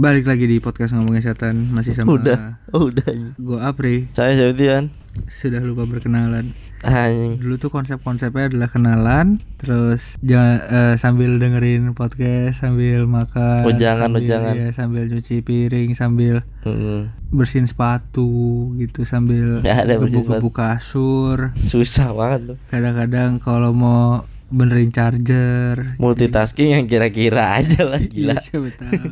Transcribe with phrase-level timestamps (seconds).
[0.00, 3.04] Balik lagi di podcast ngomongin setan masih sama Udah, oh, udah.
[3.36, 4.08] gue Apri.
[4.16, 4.88] Saya Septian.
[5.28, 6.56] Sudah lupa berkenalan.
[6.80, 7.36] Anjing.
[7.36, 14.08] Dulu tuh konsep-konsepnya adalah kenalan, terus ja- eh, sambil dengerin podcast, sambil makan, Oh, jangan,
[14.08, 14.54] oh, sambil, jangan.
[14.56, 18.32] ya, sambil cuci piring, sambil Mm, bersihin sepatu
[18.78, 21.52] gitu, sambil bersihin gebuk-gebuk kasur.
[21.60, 22.58] Susah banget tuh.
[22.72, 28.34] Kadang-kadang kalau mau benerin charger, Multitasking yang kira-kira aja lah Iya, gila.
[28.44, 29.02] siapa tahu.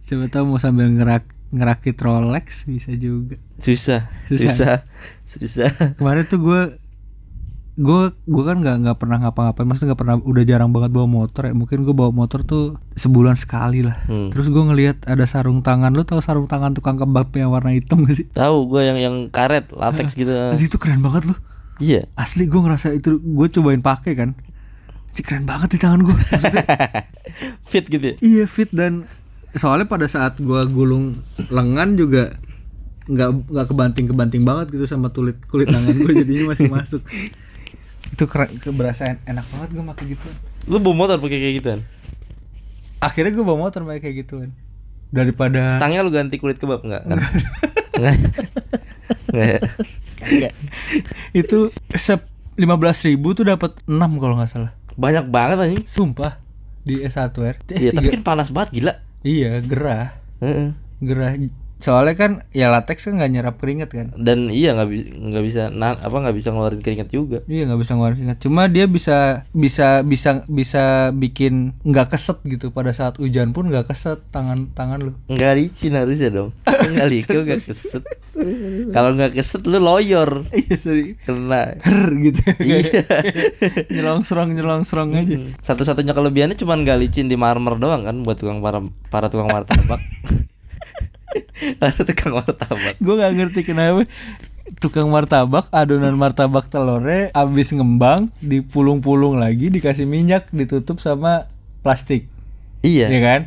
[0.00, 3.40] siapa tahu mau sambil ngerak ngerakit Rolex bisa juga.
[3.56, 4.50] Susah, Susah.
[4.50, 4.76] susah,
[5.24, 5.70] susah.
[5.94, 6.62] Kemarin tuh gue
[7.74, 11.42] gue gue kan nggak nggak pernah ngapa-ngapain maksudnya nggak pernah udah jarang banget bawa motor
[11.42, 14.30] ya mungkin gue bawa motor tuh sebulan sekali lah Hmm.
[14.30, 18.06] terus gue ngelihat ada sarung tangan lu tahu sarung tangan tukang kebab yang warna hitam
[18.06, 20.30] gak sih Tahu gue yang yang karet latex gitu.
[20.54, 21.38] Itu keren banget loh
[21.76, 22.06] Iya.
[22.14, 24.38] asli gue ngerasa itu gue cobain pakai kan
[25.14, 26.66] Anjing, keren banget di tangan gue maksudnya
[27.70, 28.14] Fit gitu ya.
[28.18, 29.06] Iya fit dan
[29.54, 32.34] soalnya pada saat gua gulung lengan juga
[33.06, 37.02] nggak nggak kebanting kebanting banget gitu sama kulit kulit tangan gue jadinya masih masuk
[38.14, 40.28] itu keren keberasa enak banget gue pakai gitu
[40.64, 41.80] Lu bawa motor pakai kayak gituan.
[42.98, 44.50] akhirnya gue bawa motor pakai kayak gituan
[45.10, 47.06] daripada Stangnya lu ganti kulit kebab kan?
[47.06, 48.18] Enggak.
[49.30, 49.58] ya?
[50.18, 50.52] Kagak.
[51.30, 52.18] itu se
[52.56, 55.84] lima belas ribu tuh dapat 6 kalau nggak salah Banyak banget anjing.
[55.84, 56.38] sumpah
[56.80, 58.94] di S1 R Iya, tapi kan panas banget gila.
[59.20, 60.76] iya gerah Heeh.
[61.00, 61.32] gerah
[61.84, 65.62] soalnya kan ya latex kan nggak nyerap keringet kan Dan iya nggak bisa nggak bisa
[65.68, 67.38] nah, apa nggak bisa ngeluarin keringat juga.
[67.44, 68.38] Iya nggak bisa ngeluarin keringat.
[68.40, 73.92] Cuma dia bisa bisa bisa bisa bikin nggak keset gitu pada saat hujan pun nggak
[73.92, 75.12] keset tangan tangan lu.
[75.28, 76.50] Enggak licin harusnya dong.
[76.64, 78.04] Enggak licin enggak keset.
[78.96, 80.48] Kalau enggak keset lu loyor.
[80.56, 81.20] Iya sorry.
[81.20, 81.76] Kena.
[82.24, 82.40] Gitu.
[82.64, 83.04] Iya.
[83.94, 85.36] nyelongstrong nyelongstrong aja.
[85.60, 88.80] Satu-satunya kelebihannya cuma nggak licin di marmer doang kan buat tukang para
[89.12, 90.00] para tukang martabak.
[91.80, 92.94] para tukang martabak.
[92.96, 94.04] Gue nggak ngerti kenapa
[94.76, 101.48] tukang martabak adonan martabak telurnya abis ngembang dipulung-pulung lagi dikasih minyak ditutup sama
[101.80, 102.32] plastik
[102.80, 103.08] Iya.
[103.08, 103.40] Iya kan?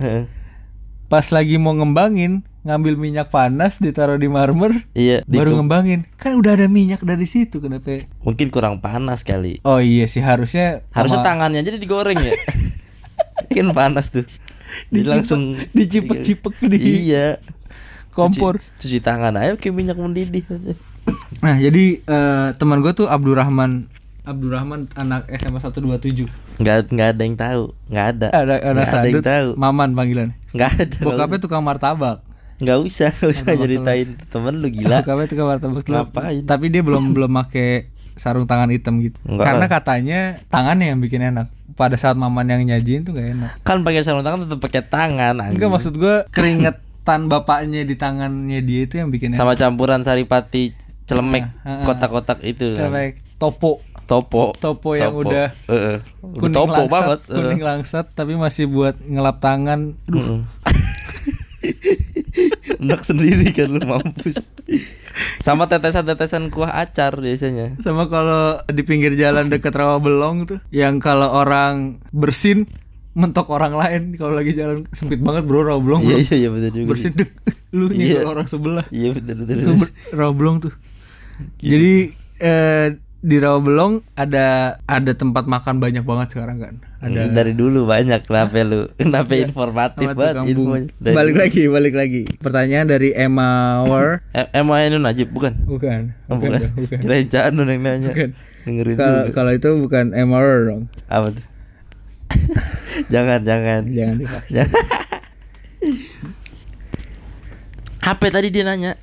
[1.08, 5.24] Pas lagi mau ngembangin ngambil minyak panas ditaruh di marmer Iya.
[5.24, 9.62] baru diku- ngembangin kan udah ada minyak dari situ kenapa Mungkin kurang panas kali.
[9.64, 12.34] Oh iya sih harusnya Harusnya sama- tangannya jadi digoreng ya.
[13.54, 14.26] kan panas tuh.
[14.92, 16.78] Dicipek- langsung dicipek-cipek di
[17.08, 17.40] Iya.
[18.18, 18.58] Kompor.
[18.82, 20.42] Cuci, cuci tangan ayo ke minyak mendidih.
[21.40, 23.86] Nah jadi eh, teman gue tuh Abdurrahman
[24.28, 26.28] Abdurrahman anak SMA 127
[26.60, 28.28] Nggak nggak ada yang tahu, nggak ada.
[28.34, 29.48] Ada ada Nggak ada yang tahu.
[29.56, 30.30] Maman panggilan.
[30.52, 30.98] Nggak ada.
[31.00, 32.26] Bokapnya tukang martabak.
[32.58, 34.98] Nggak usah, nggak usah Martabak ceritain temen lu gila.
[35.00, 35.86] Bokapnya tukang martabak.
[35.86, 36.44] Lu- Ngapain?
[36.44, 39.16] Tapi dia belum belum make sarung tangan hitam gitu.
[39.24, 41.48] Enggak Karena katanya tangannya yang bikin enak.
[41.78, 43.52] Pada saat Maman yang nyajiin tuh gak enak.
[43.62, 45.38] Kan pakai sarung tangan tetap pakai tangan.
[45.38, 45.62] anjing.
[45.62, 46.26] Enggak maksud gue
[47.08, 49.40] keringetan bapaknya di tangannya dia itu yang bikin enak.
[49.40, 50.76] sama campuran saripati
[51.08, 51.86] celemek ah, ah.
[51.88, 52.76] kotak-kotak itu.
[52.76, 54.56] Celemek topo Topo.
[54.56, 56.00] Topo yang udah Heeh.
[56.24, 57.20] kuning Topo langsat, banget.
[57.28, 57.68] kuning heeh.
[57.76, 60.00] langsat tapi masih buat ngelap tangan.
[60.08, 60.42] Aduh, Mm-mm.
[62.88, 64.56] Enak sendiri kan lu mampus.
[65.44, 67.76] Sama tetesan-tetesan kuah acar biasanya.
[67.84, 72.64] sama kalau di pinggir jalan deket rawa belong tuh, yang kalau orang bersin
[73.18, 76.70] mentok orang lain kalau lagi jalan sempit banget bro rawa belong Iya iya iya betul
[76.72, 76.90] juga.
[76.94, 77.18] bersin sih.
[77.18, 77.30] dek
[77.76, 78.18] lu nih Iya.
[78.20, 79.56] kalau orang sebelah Iya betul betul.
[79.58, 79.72] itu
[80.32, 80.74] belong tuh
[81.58, 81.70] Gitu.
[81.70, 81.94] jadi
[82.40, 84.46] eh, di rawa belong ada
[84.80, 88.90] ada tempat makan banyak banget sekarang kan ada dari dulu banyak kenapa lu?
[88.98, 90.34] Kenapa informatif sama banget?
[90.96, 91.42] Dari balik dulu.
[91.42, 93.50] lagi balik lagi pertanyaan dari Emma
[93.84, 95.54] War Eh, Emma Ainun Najib bukan?
[95.66, 96.98] bukan Oh, bukan bukan.
[97.02, 97.26] Kirain
[97.70, 98.10] yang nanya.
[98.10, 98.30] Bukan.
[98.66, 98.96] Dengerin
[99.32, 101.44] kalau itu bukan Emma War dong Apa tuh?
[103.14, 103.82] jangan jangan.
[103.88, 104.84] jangan dipaksa Jangan.
[108.00, 108.96] Apa tadi dia nanya?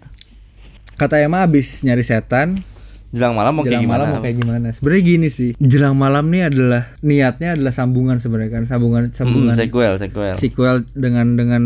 [0.95, 2.63] kata Emma abis nyari setan
[3.11, 3.99] Jelang malam mau kayak jelang gimana?
[4.01, 8.51] malam mau kayak gimana sebenarnya gini sih jelang malam nih adalah niatnya adalah sambungan sebenarnya
[8.53, 10.35] kan sambungan Hmm, sambungan sequel, sequel.
[10.35, 11.63] sequel dengan dengan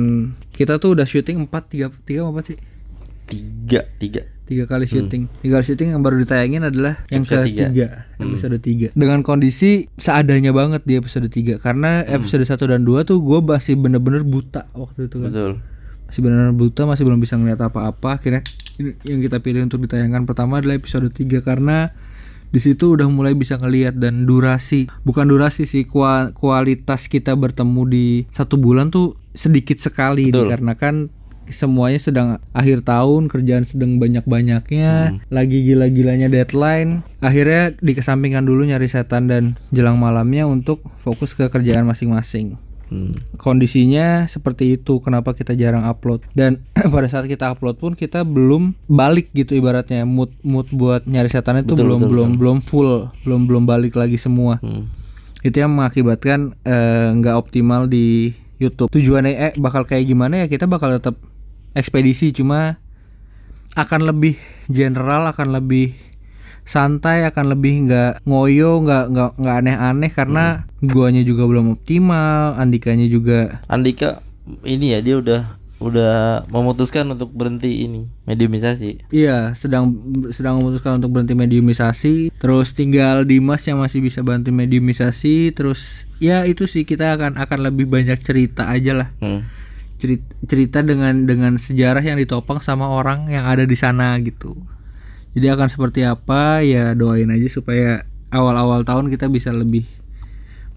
[0.50, 2.56] kita tuh udah syuting empat tiga tiga apa sih
[3.24, 4.24] Tiga, tiga.
[4.48, 7.28] Tiga kali syuting tiga kali syuting yang baru ditayangin adalah yang Hmm.
[7.28, 7.60] Episode tiga.
[7.60, 7.68] Hmm.
[7.68, 7.86] ketiga
[8.18, 12.16] episode tiga dengan kondisi seadanya banget di episode tiga karena Hmm.
[12.16, 15.52] episode satu dan dua tuh gue masih bener-bener buta waktu itu kan Betul.
[16.04, 18.40] masih benar-benar buta masih belum bisa ngeliat apa-apa akhirnya
[19.02, 21.92] yang kita pilih untuk ditayangkan pertama adalah episode 3 karena
[22.48, 27.82] di situ udah mulai bisa ngelihat dan durasi bukan durasi sih kua- kualitas kita bertemu
[27.84, 30.48] di satu bulan tuh sedikit sekali Betul.
[30.48, 30.94] dikarenakan
[31.50, 37.02] semuanya sedang akhir tahun kerjaan sedang banyak-banyaknya lagi gila-gilanya deadline.
[37.18, 42.58] Akhirnya dikesampingkan dulu nyari setan dan jelang malamnya untuk fokus ke kerjaan masing-masing.
[42.88, 43.12] Hmm.
[43.36, 46.24] kondisinya seperti itu kenapa kita jarang upload.
[46.32, 46.64] Dan
[46.94, 50.08] pada saat kita upload pun kita belum balik gitu ibaratnya.
[50.08, 52.92] Mood mood buat nyari setan itu Betul, belum betul, belum belum full
[53.28, 54.60] belum belum balik lagi semua.
[54.64, 54.88] Hmm.
[55.38, 58.90] itu yang mengakibatkan eh, nggak optimal di YouTube.
[58.90, 61.14] Tujuannya eh, bakal kayak gimana ya kita bakal tetap
[61.78, 62.82] ekspedisi cuma
[63.78, 64.34] akan lebih
[64.66, 65.94] general akan lebih
[66.68, 70.44] santai akan lebih nggak ngoyo nggak nggak nggak aneh-aneh karena
[70.84, 74.20] guanya juga belum optimal andikanya juga Andika
[74.68, 79.14] ini ya dia udah udah memutuskan untuk berhenti ini mediumisasi.
[79.14, 79.94] iya sedang
[80.34, 86.42] sedang memutuskan untuk berhenti mediumisasi terus tinggal Dimas yang masih bisa bantu mediumisasi terus ya
[86.50, 89.46] itu sih kita akan akan lebih banyak cerita aja lah Hmm.
[89.98, 94.54] Cerita, cerita dengan dengan sejarah yang ditopang sama orang yang ada di sana gitu.
[95.36, 99.84] Jadi akan seperti apa ya doain aja supaya awal-awal tahun kita bisa lebih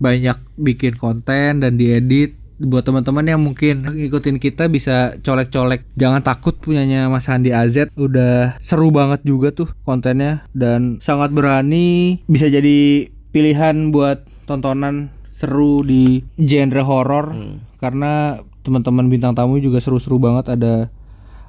[0.02, 2.36] banyak bikin konten dan diedit.
[2.62, 5.82] Buat teman-teman yang mungkin ngikutin kita bisa colek-colek.
[5.98, 10.46] Jangan takut punyanya Mas Handi AZ udah seru banget juga tuh kontennya.
[10.54, 12.22] Dan sangat berani.
[12.30, 17.34] Bisa jadi pilihan buat tontonan seru di genre horor
[17.82, 20.90] karena teman-teman bintang tamu juga seru-seru banget ada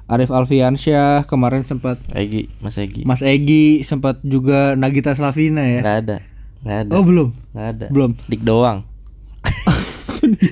[0.03, 3.01] Arif Alfiansyah kemarin sempat Egi, Mas Egi.
[3.03, 6.17] Mas Egi sempat juga Nagita Slavina ya Nggak ada.
[6.59, 6.91] Nggak ada.
[6.91, 7.85] oh belum Nggak ada.
[7.87, 8.79] belum Dik doang.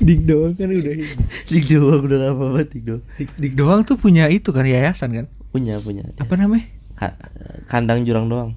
[0.00, 0.94] Dik doang kan udah.
[1.46, 3.02] Dik doang udah lama banget Dik doang.
[3.14, 6.04] Dik, Dik doang tuh punya itu kan yayasan kan Punya punya.
[6.14, 6.64] apa namanya
[6.94, 7.16] Ka-
[7.66, 8.56] kandang jurang doang.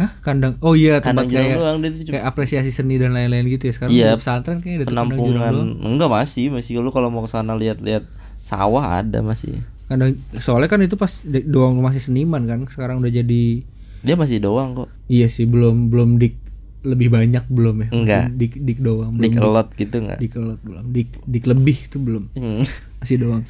[0.00, 3.44] Kah kandang oh iya tempat Kandang kayak doang dia tuh kayak apresiasi seni dan lain-lain
[3.46, 4.10] gitu ya sekarang Iya.
[4.14, 5.54] pesantren kayaknya ada penampungan.
[5.78, 8.08] Enggak masih, masih lu kalau mau ke sana lihat-lihat
[8.38, 9.60] sawah ada masih.
[9.86, 11.10] kandang soalnya kan itu pas
[11.44, 13.60] doang masih seniman kan sekarang udah jadi
[14.00, 14.88] Dia masih doang kok.
[15.06, 16.38] iya sih belum belum dik
[16.80, 18.24] lebih banyak belum ya Enggak.
[18.32, 20.18] dik dik doang belum Dik elot gitu enggak?
[20.18, 22.64] dik elot belum dik dik lebih itu belum Hmm.
[22.96, 23.42] masih doang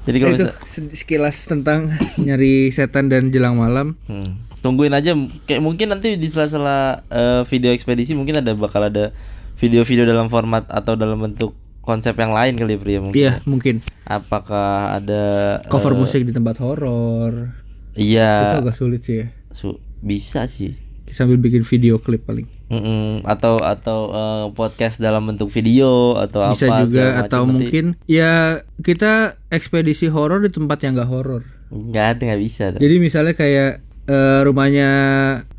[0.00, 4.36] Jadi kalau itu bisa se- sekilas tentang nyari setan dan jelang malam Hmm.
[4.60, 9.10] Tungguin aja kayak mungkin nanti di sela-sela eh, video ekspedisi mungkin ada bakal ada
[9.56, 13.16] video-video dalam format atau dalam bentuk konsep yang lain kali ya Pri, ya, mungkin.
[13.18, 13.74] iya mungkin
[14.04, 15.22] Apakah ada
[15.66, 17.56] cover eh, musik di tempat horor
[17.92, 20.76] Iya, itu agak sulit sih ya su- bisa sih.
[21.10, 23.26] sambil bikin video klip paling Mm-mm.
[23.26, 28.60] Atau atau eh, podcast dalam bentuk video atau bisa apa juga atau Nanti mungkin ya
[28.78, 32.64] kita ekspedisi horor di tempat yang nggak horor nggak ada nggak bisa.
[32.70, 32.78] dah.
[32.78, 34.88] jadi misalnya kayak eh, rumahnya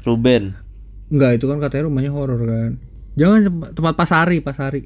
[0.03, 0.59] Ruben.
[1.07, 2.71] Nggak itu kan katanya rumahnya horor kan.
[3.15, 4.81] Jangan tempat, tempat Pasari Pasari.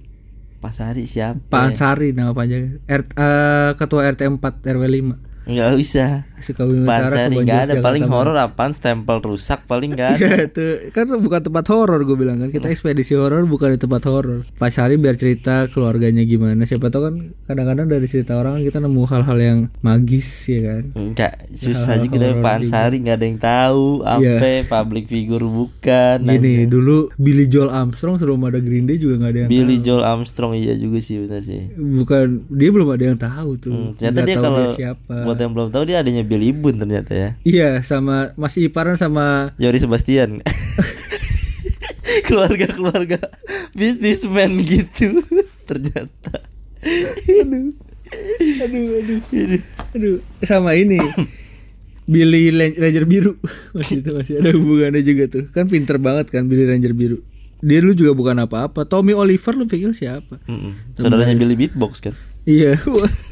[0.57, 1.37] Pasari siapa?
[1.45, 2.81] Pak Ansari nama panjangnya.
[2.85, 6.25] R- eh, ketua RT 4 RW 5 Nggak bisa.
[6.35, 7.73] Pasari Kebon nggak ada.
[7.79, 8.71] Paling horor apaan?
[8.71, 10.19] Stempel rusak paling nggak ada.
[10.25, 14.01] Iya itu kan bukan tempat horor gue bilang kan kita ekspedisi horor bukan di tempat
[14.03, 14.41] horor.
[14.55, 16.63] Pas hari biar cerita keluarganya gimana.
[16.63, 17.15] Siapa tahu kan
[17.45, 20.83] kadang-kadang dari cerita orang kita nemu hal-hal yang magis ya kan.
[20.93, 22.65] Enggak, susah Hal-hal juga tapi horor Pak juga.
[22.65, 24.33] Ansari nggak ada yang tahu Iya.
[24.35, 26.17] apa public figure bukan.
[26.21, 29.85] Gini dulu Billy Joel Armstrong sebelum ada Green Day juga nggak ada yang Billy tahu.
[29.85, 31.69] Joel Armstrong iya juga sih benar sih.
[31.75, 33.71] Bukan dia belum ada yang tahu tuh.
[33.71, 35.15] Hmm, ternyata dia kalau siapa.
[35.21, 37.29] buat yang belum tahu dia adanya Billy Boon ternyata ya.
[37.41, 40.41] Iya sama masih iparan sama Yori Sebastian.
[42.27, 43.17] Keluarga-keluarga
[43.73, 45.21] bisnismen gitu
[45.63, 46.41] ternyata.
[48.61, 51.01] aduh aduh aduh aduh sama ini
[52.05, 53.33] Billy Ranger biru
[53.73, 57.17] masih itu masih ada hubungannya juga tuh kan pinter banget kan Billy Ranger biru
[57.65, 60.93] dia dulu juga bukan apa-apa Tommy Oliver lu pikir siapa Mm-mm.
[60.93, 62.13] Saudaranya Billy Beatbox kan.
[62.45, 62.77] iya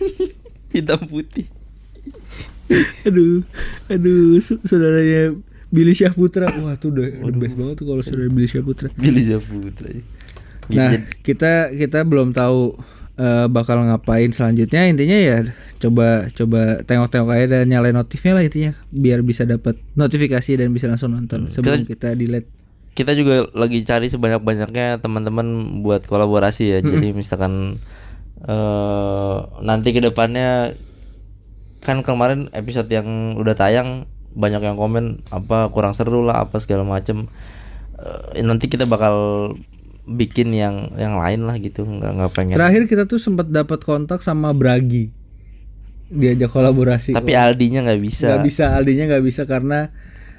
[0.73, 1.45] Hitam putih.
[3.08, 3.43] aduh
[3.91, 5.36] aduh saudaranya
[5.74, 9.89] Billy Syahputra wah tuh udah the best banget tuh kalau saudara Billy Syahputra Billy Zaputra.
[10.72, 12.77] Nah, kita kita belum tahu
[13.20, 14.88] eh, bakal ngapain selanjutnya.
[14.88, 15.38] Intinya ya
[15.82, 20.88] coba coba tengok-tengok aja dan nyalain notifnya lah intinya biar bisa dapat notifikasi dan bisa
[20.88, 22.48] langsung nonton sebelum kita delete.
[22.93, 26.79] kita juga lagi cari sebanyak-banyaknya teman-teman buat kolaborasi ya.
[26.86, 27.82] Jadi misalkan
[28.43, 30.77] eh nanti ke depannya
[31.83, 36.87] kan kemarin episode yang udah tayang banyak yang komen apa kurang seru lah apa segala
[36.87, 37.29] macem.
[38.33, 39.15] Eh, nanti kita bakal
[40.03, 42.55] bikin yang yang lain lah gitu nggak nggak pengen.
[42.57, 45.11] Terakhir kita tuh sempat dapat kontak sama Bragi.
[46.13, 47.11] Diajak kolaborasi.
[47.13, 48.27] tapi Aldinya nggak bisa.
[48.33, 49.91] Nggak bisa Aldinya nggak bisa karena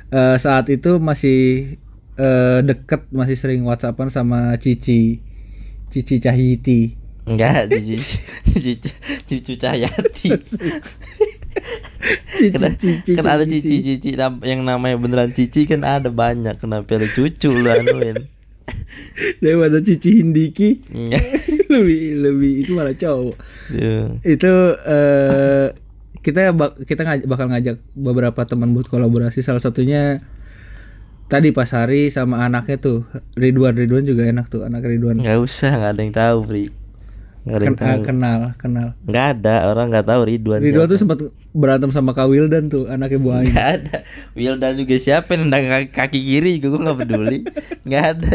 [0.09, 1.41] eh, saat itu masih
[2.17, 5.21] eh, deket masih sering WhatsAppan sama Cici.
[5.93, 7.97] Cici Cahyiti enggak cici
[8.45, 8.91] cici
[9.25, 10.29] cucu Cahyati.
[12.37, 13.77] Cici kan ada cici.
[13.81, 14.11] Cici
[14.45, 18.29] yang namanya beneran cici kan ada banyak kenapa lu cucu lu anuin.
[19.41, 20.85] Daripada Cici Hindiki.
[20.91, 21.21] Iya.
[21.75, 23.37] lebih lebih itu malah cowok.
[23.73, 24.21] Iya.
[24.23, 24.53] itu
[24.85, 25.67] eh
[26.25, 26.57] kita
[26.89, 29.41] kita ngaj- bakal ngajak beberapa teman buat kolaborasi.
[29.45, 30.25] Salah satunya
[31.29, 33.09] tadi Pas Hari sama anaknya tuh.
[33.37, 35.21] Ridwan Ridwan juga enak tuh anak Ridwan.
[35.21, 36.84] Nggak usah nggak ada yang tahu Pri
[37.45, 37.93] nggak ada yang Ken- tahu.
[37.93, 38.89] ah, kenal kenal.
[39.05, 40.91] Nggak ada orang nggak tahu Ridwan Ridwan siapa.
[40.91, 41.19] tuh sempat
[41.53, 43.97] berantem sama Kak Wildan tuh anaknya Bu Ain nggak ada.
[44.33, 47.39] Wildan juga siapa yang nendang kaki, kaki kiri juga gue nggak peduli.
[47.85, 48.33] Nggak ada.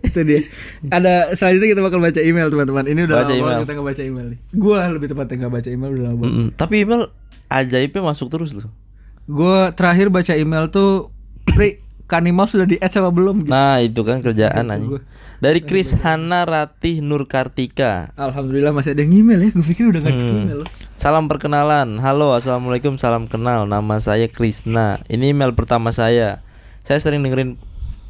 [0.00, 0.40] Itu dia.
[0.86, 2.84] Ada selanjutnya kita bakal baca email teman-teman.
[2.84, 3.60] Ini udah Baca lama email.
[3.60, 4.38] kita nggak baca email nih.
[4.52, 6.32] Gua lebih tepatnya nggak baca email udah lama banget.
[6.32, 6.48] Mm-mm.
[6.54, 7.02] tapi email
[7.48, 8.70] ajaibnya masuk terus loh.
[9.24, 11.10] Gua terakhir baca email tuh
[11.44, 11.83] Pri
[12.14, 13.50] Kanimal sudah di add sama belum gitu.
[13.50, 14.86] nah itu kan kerjaan aja
[15.36, 19.98] dari Kris Hana Ratih Nur Kartika Alhamdulillah masih ada yang email ya gue pikir udah
[19.98, 20.40] nggak ada Hmm.
[20.40, 20.68] email loh.
[20.94, 21.98] Salam perkenalan.
[21.98, 23.66] Halo, assalamualaikum, salam kenal.
[23.66, 25.02] Nama saya Krisna.
[25.06, 26.38] Ini email pertama saya.
[26.80, 27.58] Saya sering dengerin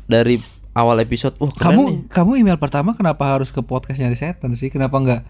[0.04, 0.36] dari
[0.72, 1.32] awal episode.
[1.38, 1.96] Wah, kamu nih.
[2.12, 5.20] kamu email pertama kenapa harus ke podcast nyari setan sih kenapa nggak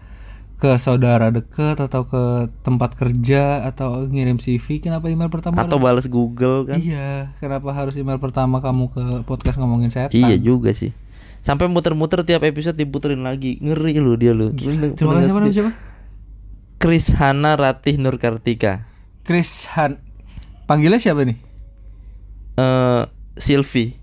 [0.55, 2.23] ke saudara deket atau ke
[2.63, 6.79] tempat kerja atau ngirim CV kenapa email pertama Atau balas Google kan?
[6.79, 10.95] iya kenapa harus email pertama kamu ke podcast ngomongin setan Iya juga sih.
[11.43, 13.61] Sampai muter-muter tiap episode diputerin lagi.
[13.61, 14.49] Ngeri lu dia lu.
[14.95, 15.71] terima kasih siapa siapa
[16.75, 18.87] Kris Hana Ratih Nur Kartika.
[19.21, 19.99] Chris Han
[20.65, 21.37] panggilnya siapa nih
[22.55, 23.03] Eh
[23.35, 23.99] Silvi.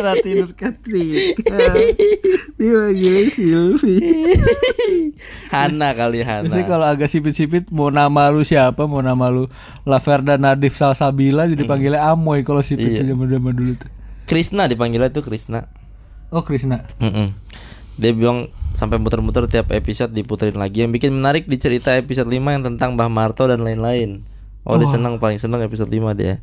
[0.00, 1.58] Rati Nur Katrika
[2.60, 3.96] dipanggilnya Silvi
[5.54, 6.46] Hana kali Hana.
[6.46, 9.50] Biasanya kalau agak sipit-sipit mau nama lu siapa, mau nama lu
[9.82, 13.12] Laverda Nadif Salsabila jadi panggilnya Amoy kalau sipit Iya.
[13.12, 13.90] zaman-zaman dulu tuh.
[14.24, 15.66] Krisna dipanggilnya tuh Krisna.
[16.30, 16.86] Oh Krisna.
[17.02, 17.34] Mm-mm.
[17.98, 22.38] Dia bilang sampai muter-muter tiap episode diputerin lagi Yang bikin menarik di cerita episode 5
[22.38, 24.24] yang tentang Mbah Marto dan lain-lain
[24.62, 26.38] Oh, dia senang paling senang episode 5 dia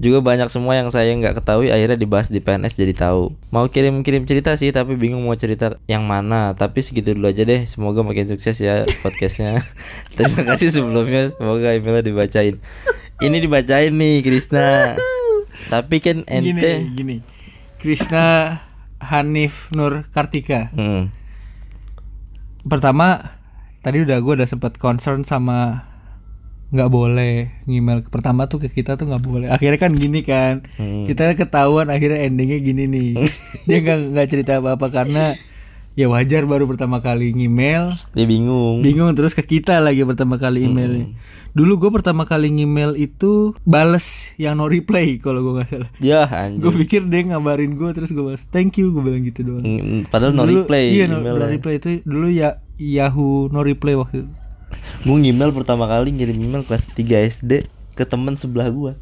[0.00, 4.24] juga banyak semua yang saya nggak ketahui akhirnya dibahas di PNS jadi tahu mau kirim-kirim
[4.24, 8.24] cerita sih tapi bingung mau cerita yang mana tapi segitu dulu aja deh semoga makin
[8.24, 9.60] sukses ya podcastnya
[10.16, 12.56] terima kasih sebelumnya semoga emailnya dibacain
[13.20, 14.96] ini dibacain nih Krisna
[15.68, 17.16] tapi kan Gini, ente gini.
[17.76, 18.60] Krisna
[19.00, 20.72] Hanif Nur Kartika.
[20.72, 21.12] Hmm.
[22.64, 23.36] Pertama
[23.80, 25.89] tadi udah gue udah sempat concern sama
[26.70, 27.34] nggak boleh
[27.64, 29.46] ngemail pertama tuh ke kita tuh nggak boleh.
[29.48, 31.04] Akhirnya kan gini kan Hmm.
[31.04, 33.10] kita ketahuan akhirnya endingnya gini nih.
[33.66, 35.34] Dia nggak nggak cerita apa apa karena
[35.92, 37.98] ya wajar baru pertama kali ngemail.
[38.10, 38.80] Dia bingung.
[38.80, 41.10] Bingung terus ke kita lagi pertama kali emailnya.
[41.50, 45.90] Dulu gue pertama kali ngemail itu bales yang no reply kalau gue nggak salah.
[45.98, 46.22] Ya
[46.62, 49.66] gue pikir dia ngabarin gue terus gue balas thank you gue bilang gitu doang.
[49.66, 53.92] Mm, Padahal no Dulu- reply iya no, no reply itu dulu ya Yahoo no reply
[53.92, 54.30] waktu itu
[55.00, 58.92] Gue email pertama kali ngirim email kelas 3 SD ke temen sebelah gua.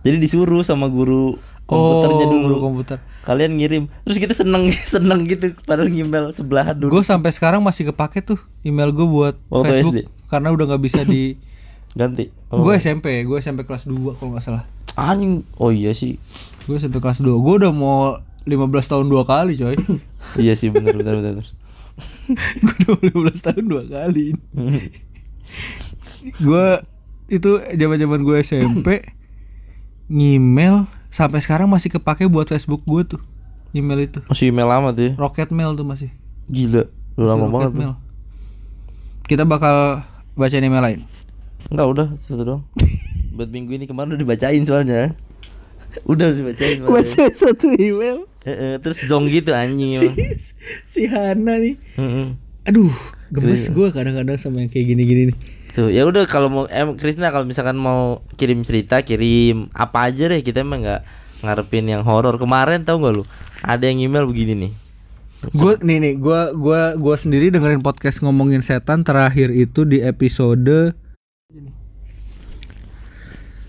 [0.00, 1.34] Jadi disuruh sama guru
[1.64, 2.44] komputernya Oh, dulu.
[2.46, 2.98] guru komputer.
[3.22, 3.90] Kalian ngirim.
[4.02, 6.90] Terus kita seneng seneng gitu padahal email sebelah dulu.
[6.92, 10.00] gue sampai sekarang masih kepake tuh email gue buat Waktu Facebook SD?
[10.26, 11.34] karena udah nggak bisa di
[11.98, 12.30] Ganti.
[12.46, 14.62] gue SMP gue SMP kelas 2 kalau nggak salah
[14.94, 15.42] anjing.
[15.56, 16.22] Oh iya sih.
[16.64, 19.74] gue SMP kelas 2 gue udah mau 15 tahun dua kali coy
[20.38, 21.42] iya sih benar benar benar.
[22.28, 24.34] Gue udah 15 tahun dua kali
[26.36, 26.66] gue
[27.28, 28.86] itu zaman zaman gue SMP
[30.06, 33.20] ngemail sampai sekarang masih kepake buat Facebook gue tuh
[33.72, 35.12] email itu Masih email lama tuh ya.
[35.16, 36.08] Rocket Mail tuh masih
[36.46, 36.86] Gila.
[37.12, 37.68] Lu Masih lama banget.
[37.68, 37.78] tuh.
[37.78, 37.94] Mail.
[39.26, 41.00] kita bakal bacain email lain
[41.66, 42.62] Enggak udah satu doang.
[43.36, 45.18] Buat minggu ini kemarin udah dibacain soalnya.
[46.06, 46.78] Udah dibacain.
[46.80, 50.06] baca satu email Eh, eh, terus zong gitu anjing si,
[50.94, 52.38] si Hana nih Mm-mm.
[52.62, 52.94] aduh
[53.34, 55.38] gemes gue kadang-kadang sama yang kayak gini-gini nih
[55.76, 60.24] Tuh, ya udah kalau mau em Krisna kalau misalkan mau kirim cerita, kirim apa aja
[60.24, 61.04] deh, kita emang nggak
[61.44, 62.40] ngarepin yang horor.
[62.40, 63.28] Kemarin tahu nggak lu?
[63.60, 64.72] Ada yang email begini nih.
[65.52, 70.96] gue nih nih gue gua gua sendiri dengerin podcast ngomongin setan terakhir itu di episode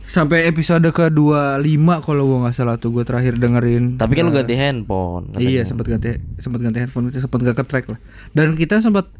[0.07, 1.59] sampai episode ke 25
[1.99, 5.29] kalau gue nggak salah tuh gue terakhir dengerin Tapi kan lu ganti handphone.
[5.29, 5.43] katanya.
[5.43, 7.99] iya sempat ganti sempat ganti handphone itu sempat gak ke track lah
[8.31, 9.11] dan kita sempat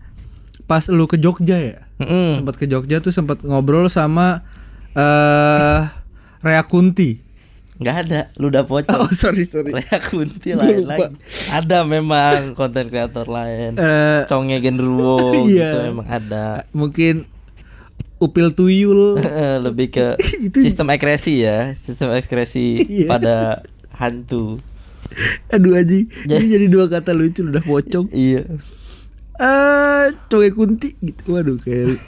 [0.63, 2.39] pas lu ke Jogja ya Mm-mm.
[2.39, 4.47] sempat ke Jogja tuh sempat ngobrol sama
[4.93, 5.81] eh
[6.39, 7.27] Rea Kunti
[7.77, 8.89] Nggak ada, lu udah pocong.
[8.97, 11.13] oh sorry sorry Rea Kunti Gua lain lagi.
[11.47, 13.77] Ada memang konten kreator lain.
[13.77, 15.45] Eh, Conge Genruwo Iya.
[15.45, 16.65] gitu memang ada.
[16.73, 17.29] mungkin
[18.17, 19.21] Upil Tuyul
[19.65, 20.05] Lebih ke
[20.45, 23.07] Itu- sistem ekspresi ya, sistem ekspresi Iya.
[23.07, 23.35] pada
[23.93, 24.57] hantu.
[25.49, 26.37] Aduh Aji Ya.
[26.37, 28.45] Ini jadi dua kata lucu udah pocong Iya.
[29.35, 32.01] Ah, coge kunti gitu Waduh kayak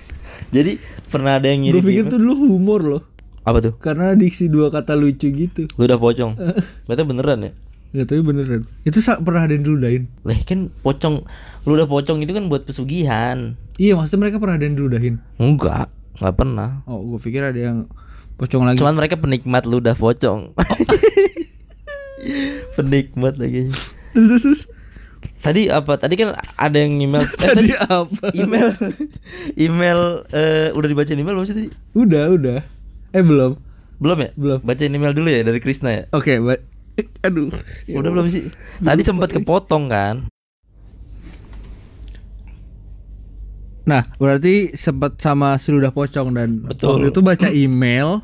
[0.49, 3.03] Jadi pernah ada yang Gue ngirim pikir email- tuh dulu humor loh
[3.39, 3.73] apa tuh?
[3.75, 6.37] Karena diksi dua kata lucu gitu Lu udah pocong.
[6.85, 7.51] Berarti beneran ya?
[7.89, 8.61] Nggak tapi beneran.
[8.83, 10.05] Itu pernah ada yang diludahin.
[10.21, 11.25] Lah kan pocong
[11.63, 13.57] ludah pocong itu kan buat pesugihan.
[13.75, 15.17] Iya maksudnya mereka pernah ada yang diludahin.
[15.35, 15.89] Enggak,
[16.19, 16.83] nggak pernah.
[16.83, 17.87] Oh gue pikir ada yang
[18.35, 18.77] pocong lagi.
[18.77, 20.51] Cuman mereka penikmat ludah pocong.
[22.75, 23.69] penikmat lagi.
[24.11, 24.61] Terus terus, terus.
[25.39, 25.95] Tadi apa?
[25.95, 27.23] Tadi kan ada yang email.
[27.23, 28.25] eh, Tadi apa?
[28.33, 28.67] email
[29.57, 29.99] email
[30.29, 31.69] eh, udah dibacain email belum sih tadi?
[31.93, 32.59] Udah udah.
[33.11, 33.57] Eh belum.
[33.99, 34.29] Belum ya?
[34.33, 34.59] Belum.
[34.61, 36.03] Bacain email dulu ya dari Krisna ya.
[36.11, 36.61] Oke, ba-
[37.21, 37.51] aduh.
[37.85, 38.47] Udah belum sih?
[38.77, 40.15] Tadi sempat kepotong kan?
[43.89, 47.01] Nah, berarti sempat sama seludah pocong dan Betul.
[47.01, 48.21] waktu itu baca email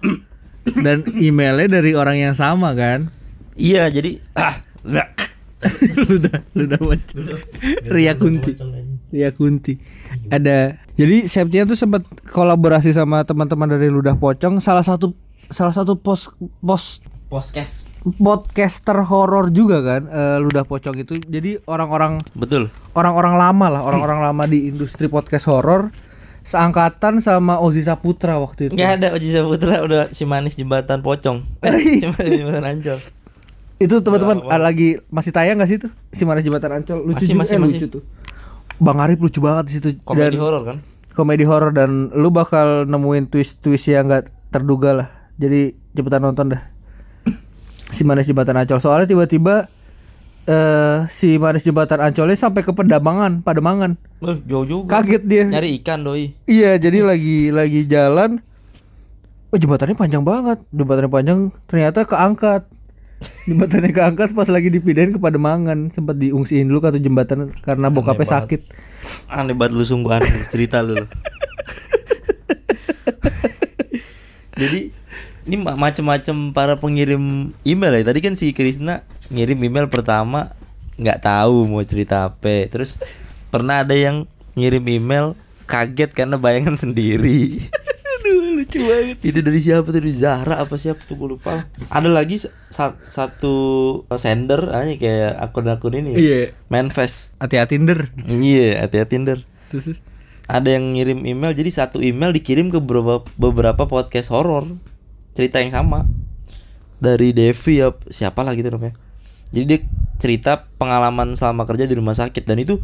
[0.85, 3.09] dan emailnya dari orang yang sama kan?
[3.57, 4.61] Iya, jadi ah,
[6.05, 7.41] ludah ludah pocong.
[7.89, 8.53] Ria Kunti.
[9.09, 9.73] Ria Kunti.
[10.29, 10.77] Ada.
[10.93, 14.61] Jadi Septia tuh sempat kolaborasi sama teman-teman dari ludah pocong.
[14.61, 15.17] Salah satu
[15.49, 16.29] salah satu pos
[16.61, 17.94] pos Podcast.
[18.05, 21.17] Podcaster horor juga kan eh, ludah pocong itu.
[21.17, 22.69] Jadi orang-orang Betul.
[22.93, 25.89] orang-orang lama lah, orang-orang lama di industri podcast horor
[26.45, 28.73] seangkatan sama Ozi Saputra waktu itu.
[28.77, 31.41] Enggak ada Oji Saputra udah si manis jembatan pocong.
[31.65, 32.99] Eh, si manis jembatan Ancol.
[33.75, 35.91] Itu teman-teman lagi masih tayang gak sih itu?
[36.07, 37.77] Si Manis Jembatan Ancol lucu Masih, juga, masih, eh, masih.
[37.83, 38.03] lucu tuh.
[38.79, 40.77] Bang Arif lucu banget di situ Komedi horor kan?
[41.11, 45.07] komedi horor dan lu bakal nemuin twist-twist yang gak terduga lah.
[45.35, 46.61] Jadi cepetan nonton dah.
[47.91, 48.81] Si Manis Jembatan Ancol.
[48.81, 49.69] Soalnya tiba-tiba
[50.45, 53.97] eh si Manis Jembatan Ancolnya sampai ke Pedamangan, Pademangan.
[54.21, 55.01] Loh, jauh juga.
[55.01, 55.45] Kaget dia.
[55.49, 56.33] Nyari ikan doi.
[56.45, 58.41] Iya, jadi lagi lagi jalan.
[59.49, 60.59] Oh, jembatannya panjang banget.
[60.69, 62.67] Jembatannya panjang, ternyata keangkat.
[63.49, 68.35] Jembatannya keangkat pas lagi dipindahin ke Pademangan, sempat diungsiin dulu ke jembatan karena bokapnya banget.
[68.35, 68.61] sakit.
[69.31, 70.97] Aneh banget lu sungguh aneh cerita lu.
[74.55, 74.87] Jadi
[75.45, 77.21] ini ma- macem-macem para pengirim
[77.61, 78.03] email ya.
[78.03, 80.53] Tadi kan si Krisna ngirim email pertama
[80.95, 82.65] nggak tahu mau cerita apa.
[82.67, 82.97] Terus
[83.47, 85.25] pernah ada yang ngirim email
[85.65, 87.61] kaget karena bayangan sendiri.
[88.15, 89.17] Aduh lucu banget.
[89.21, 89.97] Itu dari siapa tuh?
[89.97, 91.69] Dari Zahra apa siapa tuh gue lupa.
[91.87, 93.53] Ada lagi sa- sa- satu
[94.13, 96.09] sender hanya kayak akun-akun ini.
[96.11, 96.17] ya.
[96.17, 96.39] Iya.
[96.67, 97.37] Manfest.
[97.37, 98.09] Hati-hati Tinder.
[98.19, 99.39] Iya, hati-hati Tinder
[100.45, 104.77] ada yang ngirim email jadi satu email dikirim ke beberapa beberapa podcast horor
[105.35, 106.07] cerita yang sama.
[106.95, 108.95] Dari Devi ya siapa lah gitu namanya?
[109.51, 109.79] Jadi dia
[110.15, 112.79] cerita pengalaman selama kerja di rumah sakit dan itu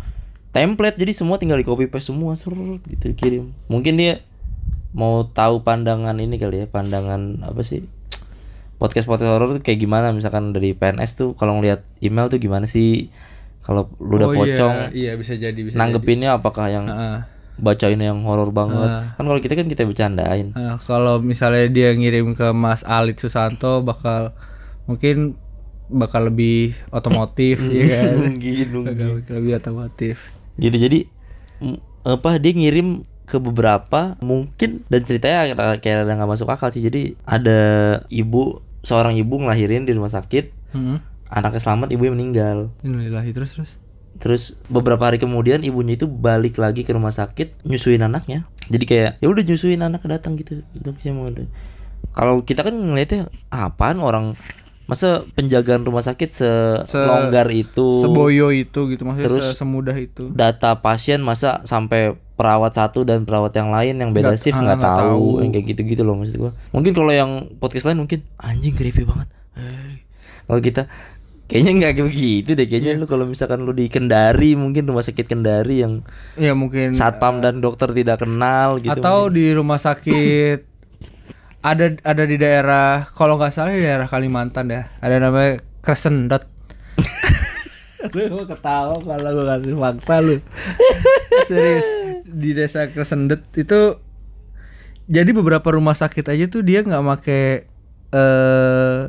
[0.51, 0.99] template.
[0.99, 3.55] Jadi semua tinggal di copy paste semua serut gitu dikirim.
[3.71, 4.21] Mungkin dia
[4.91, 7.87] mau tahu pandangan ini kali ya pandangan apa sih?
[8.75, 10.11] Podcast podcast horor tuh kayak gimana?
[10.11, 13.07] Misalkan dari PNS tuh kalau ngelihat email tuh gimana sih?
[13.61, 16.97] Kalau lu udah Oh, iya, pocong Iya, bisa jadi bisa nanggepinnya apakah yang jadi.
[16.99, 17.17] Heeh.
[17.61, 19.13] Bacain yang horor banget Ah.
[19.13, 23.79] kan kalau kita kan kita bercandain Eh, kalau misalnya dia ngirim ke Mas Alit Susanto
[23.81, 24.33] bakal
[24.83, 25.37] mungkin
[25.87, 28.33] bakal lebih otomotif ya kan.
[28.83, 30.15] Bakal lebih otomotif.
[30.53, 30.99] gitu jadi
[31.59, 36.81] m- apa dia ngirim ke beberapa mungkin dan ceritanya kayak- ada nggak masuk akal sih
[36.81, 37.59] jadi ada
[38.07, 40.97] ibu seorang ibu ngelahirin di rumah sakit Heeh.
[41.29, 43.71] anaknya selamat ibunya meninggal Innalillahi terus terus.
[44.17, 48.49] Terus beberapa hari kemudian ibunya itu balik lagi ke rumah sakit nyusuin anaknya.
[48.67, 50.61] Jadi kayak ya udah nyusuin anak datang gitu.
[50.73, 50.93] Ada
[52.11, 54.35] kalau kita kan ngeliatnya apaan orang?
[54.83, 56.29] Masa penjagaan rumah sakit
[56.83, 58.03] selonggar itu?
[58.03, 60.27] Seboyo itu gitu maksudnya Terus- se- semudah itu.
[60.35, 65.39] data pasien masa sampai perawat satu dan perawat yang lain yang beda shift nggak tahu
[65.39, 65.45] tahu.
[65.45, 66.51] yang kayak gitu-gitu loh maksud gua.
[66.75, 69.29] Mungkin kalau yang podcast lain mungkin anjing creepy banget.
[69.55, 70.03] Eh.
[70.43, 70.91] kalau kita
[71.51, 75.27] kayaknya nggak kayak begitu deh kayaknya lu kalau misalkan lu di Kendari mungkin rumah sakit
[75.27, 76.07] Kendari yang
[76.39, 80.71] Ya mungkin satpam dan dokter tidak kenal gitu atau di rumah sakit
[81.61, 84.89] ada ada di daerah kalau nggak salah di daerah Kalimantan ya.
[84.97, 86.25] Ada namanya Crescent
[88.17, 90.35] Lu gua ketawa kalau gue kasih fakta lu.
[91.45, 91.85] Serius
[92.25, 93.99] di desa Kresendet itu
[95.05, 97.67] jadi beberapa rumah sakit aja tuh dia nggak make
[98.11, 98.99] eh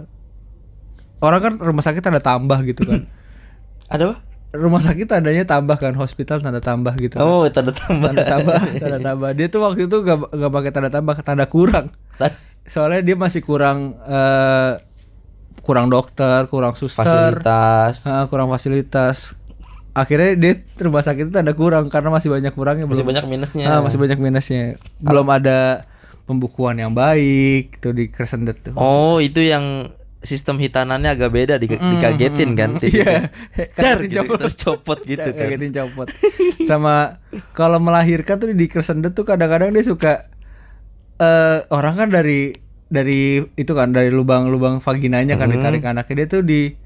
[1.23, 3.07] orang kan rumah sakit ada tambah gitu kan.
[3.95, 4.17] ada apa
[4.53, 7.17] rumah sakit adanya tambah kan, hospital tanda tambah gitu.
[7.17, 7.25] kan.
[7.25, 9.31] oh tanda tambah Tanda tambah, tanda tambah.
[9.33, 11.89] Dia tuh waktu itu gak, gak pakai tanda tambah, tanda kurang.
[12.69, 14.77] Soalnya dia masih kurang eh
[15.63, 19.39] kurang dokter, kurang suster, fasilitas ah, kurang fasilitas.
[19.97, 20.53] Akhirnya dia
[20.85, 23.11] rumah sakit itu tanda kurang karena masih banyak kurangnya masih belum.
[23.15, 24.77] banyak minusnya Ah, masih banyak minusnya.
[25.01, 25.89] Belum ada
[26.29, 28.77] pembukuan yang baik tuh di tuh.
[28.77, 29.91] oh itu yang
[30.23, 33.29] sistem hitanannya agak beda di, dikagetin kan Iya,
[33.75, 34.39] Dar, gitu, copot.
[34.39, 36.09] terus copot gitu kan Kagetin copot.
[36.63, 37.19] Sama
[37.53, 40.31] kalau melahirkan tuh di Kresendet tuh kadang-kadang dia suka
[41.19, 42.55] eh orang kan dari
[42.93, 46.77] dari itu kan dari lubang-lubang vaginanya kan ditarik anaknya dia tuh di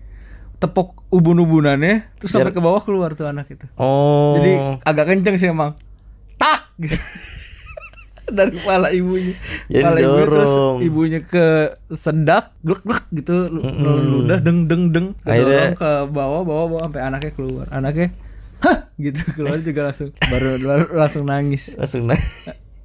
[0.57, 3.69] tepok ubun-ubunannya terus sampai ke bawah keluar tuh anak itu.
[3.77, 4.41] Oh.
[4.41, 4.53] Jadi
[4.89, 5.77] agak kenceng sih emang.
[6.41, 6.97] Tak gitu.
[8.27, 9.35] Dari kepala ibunya.
[9.71, 11.47] Jadi Kepala ibunya terus ibunya ke
[11.91, 17.33] sedak, glek glek gitu, ludah deng deng deng, Akhirnya- ke bawah bawah bawah sampai anaknya
[17.33, 17.67] keluar.
[17.71, 18.11] Anaknya
[18.57, 21.77] hah gitu keluar juga langsung baru, baru langsung nangis.
[21.77, 22.19] langsung nah.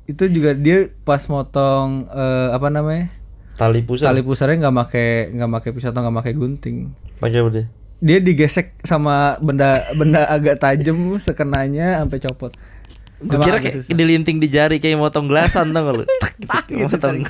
[0.05, 3.09] Itu juga dia pas motong eh, apa namanya?
[3.55, 4.09] tali pusat.
[4.09, 5.05] Tali pusarnya nggak make
[5.37, 6.91] nggak make pisau atau nggak make gunting.
[7.21, 7.67] Pakai apa deh?
[8.01, 12.51] Dia digesek sama benda benda agak tajam sekenanya sampai copot.
[13.21, 13.93] Gue kira kayak susah.
[13.93, 16.05] dilinting di jari kayak motong gelasan tau gak lu?
[16.51, 17.21] Tak, gitu, motong.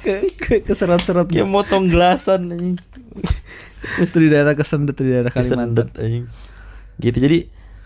[0.00, 2.76] ke ke keseret-seret Kayak motong gelasan anjing.
[3.96, 5.88] itu di daerah kesendet di daerah Kalimantan.
[5.88, 6.24] Kesendet anjing.
[6.98, 7.38] Gitu jadi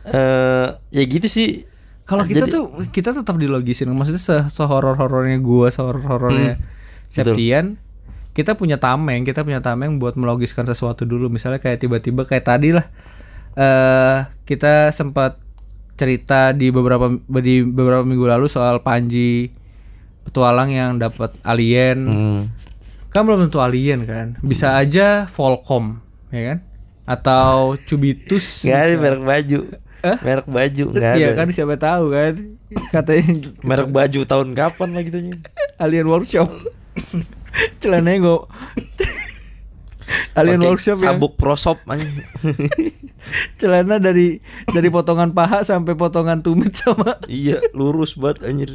[0.05, 1.69] eh ya gitu sih.
[2.05, 6.61] Kalau kita Jadi- tuh kita tetap dilogisin maksudnya se sehoror-horornya gua, sehoror-horornya
[7.09, 7.79] Septian,
[8.35, 11.31] kita punya tameng, kita punya tameng buat melogiskan sesuatu dulu.
[11.31, 12.85] Misalnya kayak tiba-tiba kayak tadi lah
[13.55, 15.39] eh kita sempat
[15.95, 17.07] cerita di beberapa
[17.39, 19.51] di beberapa minggu lalu soal Panji
[20.23, 21.99] petualang yang dapat alien.
[22.05, 22.43] Hmm.
[23.09, 26.03] kan belum tentu alien kan bisa aja Volcom
[26.35, 26.59] ya kan
[27.07, 29.03] atau Cubitus Gak ada bisa.
[29.03, 29.59] merek baju.
[30.03, 30.19] Hah?
[30.21, 31.17] Merek baju nggak ada.
[31.17, 32.35] Iya kan siapa tahu kan
[32.91, 33.25] katanya
[33.71, 35.19] Merek baju tahun kapan lah gitu
[35.79, 36.51] alien workshop
[37.81, 38.39] celananya gue
[40.35, 41.79] alien Pakai workshop yang sabuk prosop
[43.61, 47.17] celana dari dari potongan paha sampai potongan tumit sama.
[47.25, 48.71] Iya, lurus banget anjir.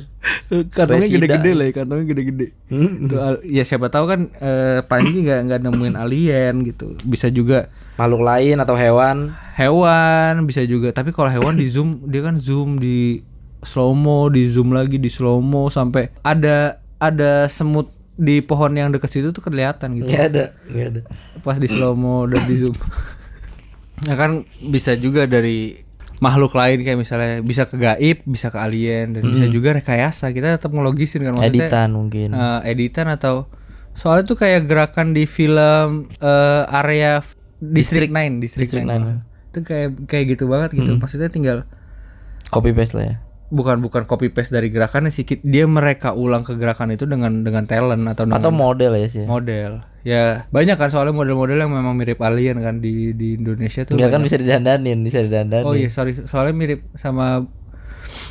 [0.74, 2.48] kantongnya gede-gede lah ya kantongnya gede-gede.
[2.74, 3.06] Hmm.
[3.06, 6.98] Tuh, ya siapa tahu kan eh, Panji nggak nggak nemuin alien gitu.
[7.06, 9.36] Bisa juga Makhluk lain atau hewan.
[9.60, 10.96] hewan bisa juga.
[10.96, 13.22] Tapi kalau hewan di zoom dia kan zoom di
[13.60, 18.92] slow mo di zoom lagi di slow mo sampai ada ada semut di pohon yang
[18.92, 21.02] dekat situ tuh kelihatan gitu Gak ada, gak ada.
[21.40, 22.76] pas di slow mo dan di zoom
[24.00, 25.76] nah kan bisa juga dari
[26.20, 30.56] makhluk lain kayak misalnya bisa ke gaib bisa ke alien dan bisa juga rekayasa kita
[30.56, 32.30] tetap ngelogisin kan maksudnya Editan mungkin.
[32.30, 33.48] eh, editan atau
[33.92, 37.24] soalnya tuh kayak gerakan di film eh, area
[37.58, 39.48] District 9 District, District 9 9.
[39.50, 41.64] itu kayak kayak gitu banget gitu maksudnya tinggal
[42.50, 43.16] Copy paste lah ya.
[43.50, 47.66] Bukan bukan copy paste dari gerakannya sih dia mereka ulang ke gerakan itu dengan dengan
[47.66, 49.26] talent atau dengan Atau model ya sih.
[49.26, 53.98] model ya banyak kan soalnya model-model yang memang mirip alien kan di di Indonesia tuh
[53.98, 55.66] Enggak kan bisa didandanin, bisa didandanin.
[55.66, 57.50] oh iya sorry soalnya mirip sama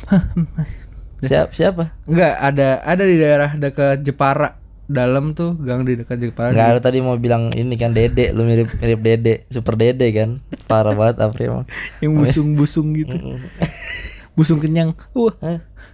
[1.19, 1.99] Siap, siapa?
[2.07, 4.55] Enggak, ada ada di daerah dekat Jepara
[4.89, 6.55] dalam tuh gang di dekat Jepara.
[6.55, 10.39] Enggak ada tadi mau bilang ini kan Dede, lu mirip mirip Dede, super Dede kan.
[10.65, 11.67] Parah banget Apri emang.
[12.01, 13.19] yang busung-busung gitu.
[14.39, 14.95] busung kenyang.
[15.11, 15.35] Wah.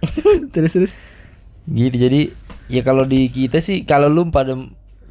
[0.54, 0.92] Terus terus.
[1.66, 2.20] Gitu jadi
[2.70, 4.54] ya kalau di kita sih kalau lu pada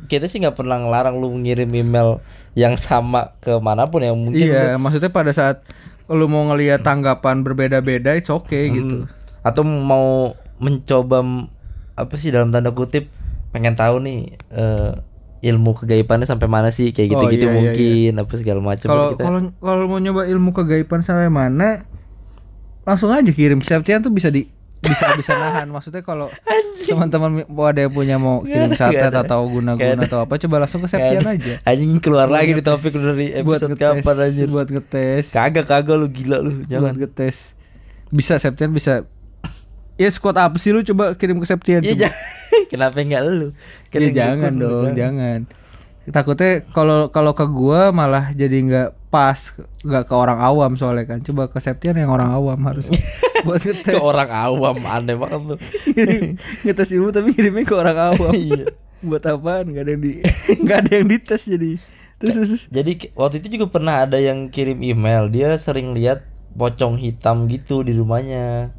[0.07, 2.23] kita sih nggak pernah ngelarang lu ngirim email
[2.55, 5.67] yang sama ke mana pun ya mungkin Iya, maksudnya pada saat
[6.07, 9.09] lu mau ngelihat tanggapan berbeda-beda, it's okay gitu.
[9.41, 11.25] atau mau mencoba
[11.97, 13.09] apa sih dalam tanda kutip
[13.51, 14.91] pengen tahu nih eh,
[15.45, 19.09] ilmu kegaibannya sampai mana sih kayak Oh, gitu-gitu iya, iya, mungkin apa segala macam kalau
[19.61, 21.85] kalau mau nyoba ilmu kegaiban sampai mana,
[22.85, 23.59] langsung aja kirim.
[23.59, 24.45] Septian tuh bisa di
[24.79, 25.67] bisa bisa nahan.
[25.67, 26.29] Maksudnya kalau
[26.85, 29.25] teman-teman mau ada yang punya mau kirim ada.
[29.25, 31.53] atau guna-guna atau apa, coba langsung ke Septian aja.
[31.65, 34.47] anjing keluar lagi di topik dari buat episode ngetes, kapan anjir.
[34.47, 35.25] buat ngetes.
[35.33, 36.93] kagak kagak lu gila lu buat jangan.
[36.93, 37.57] ngetes.
[38.13, 39.09] Bisa Septian bisa.
[39.95, 40.83] Ya squad apa sih lu?
[40.83, 42.01] Coba kirim ke Septian Iya, coba.
[42.05, 42.21] jangan.
[42.71, 43.49] kenapa enggak lu?
[43.89, 45.39] Kan Ya, jangan dong jangan
[46.09, 49.37] takutnya kalau kalau ke gua malah jadi nggak pas
[49.81, 51.19] nggak ke orang awam soalnya kan.
[51.23, 52.91] Coba ke Septian yang orang awam harus
[53.45, 53.95] buat ngetes.
[53.95, 56.35] Ke orang awam aneh banget Kirim-
[56.67, 58.33] ngetes ilmu tapi kirimnya ke orang awam.
[58.45, 58.73] Iya.
[59.05, 59.69] buat apaan?
[59.69, 60.11] Nggak ada yang di
[60.65, 61.71] nggak ada yang dites jadi.
[62.17, 62.63] Terus terus.
[62.71, 67.83] Jadi waktu itu juga pernah ada yang kirim email, dia sering lihat pocong hitam gitu
[67.85, 68.71] di rumahnya.